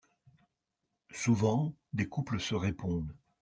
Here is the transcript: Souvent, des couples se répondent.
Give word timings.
Souvent, 1.13 1.75
des 1.93 2.09
couples 2.09 2.39
se 2.39 2.55
répondent. 2.55 3.15